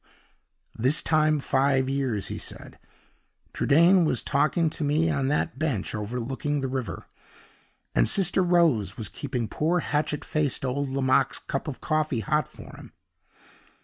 "This 0.75 1.03
time 1.03 1.39
five 1.39 1.87
years," 1.87 2.25
he 2.29 2.39
said, 2.39 2.79
"Trudaine 3.53 4.03
was 4.03 4.23
talking 4.23 4.67
to 4.71 4.83
me 4.83 5.11
on 5.11 5.27
that 5.27 5.59
bench 5.59 5.93
overlooking 5.93 6.61
the 6.61 6.67
river; 6.67 7.05
and 7.93 8.09
Sister 8.09 8.41
Rose 8.41 8.97
was 8.97 9.09
keeping 9.09 9.47
poor 9.47 9.81
hatchet 9.81 10.25
faced 10.25 10.65
old 10.65 10.89
Lomaque's 10.89 11.37
cup 11.37 11.67
of 11.67 11.81
coffee 11.81 12.21
hot 12.21 12.47
for 12.47 12.75
him! 12.77 12.93